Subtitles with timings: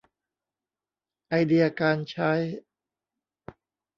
[1.29, 2.31] ไอเดียการใช้